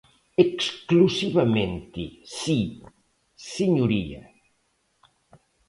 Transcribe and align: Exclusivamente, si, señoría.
Exclusivamente, 0.45 2.01
si, 2.39 2.59
señoría. 3.55 4.23